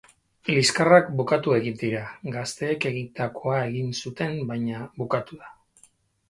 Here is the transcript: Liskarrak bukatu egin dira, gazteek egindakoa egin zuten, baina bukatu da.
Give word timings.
Liskarrak 0.51 1.11
bukatu 1.19 1.53
egin 1.57 1.77
dira, 1.81 2.01
gazteek 2.37 2.87
egindakoa 2.93 3.61
egin 3.67 3.93
zuten, 4.07 4.35
baina 4.53 4.83
bukatu 5.05 5.39
da. 5.45 5.55